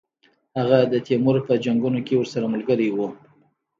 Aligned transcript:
هغه 0.57 0.79
د 0.91 0.93
تیمور 1.07 1.35
په 1.47 1.53
جنګونو 1.63 1.99
کې 2.07 2.13
ورسره 2.17 2.45
ملګری 2.53 2.89
وو. 2.91 3.07